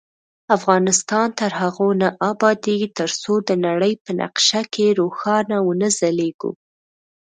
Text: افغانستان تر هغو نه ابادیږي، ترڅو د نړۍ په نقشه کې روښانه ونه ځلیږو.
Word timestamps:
افغانستان 0.57 1.27
تر 1.39 1.51
هغو 1.61 1.87
نه 2.01 2.09
ابادیږي، 2.31 2.89
ترڅو 2.99 3.33
د 3.47 3.49
نړۍ 3.65 3.93
په 4.03 4.11
نقشه 4.21 4.61
کې 4.73 4.87
روښانه 4.99 5.57
ونه 5.61 5.89
ځلیږو. 5.99 6.51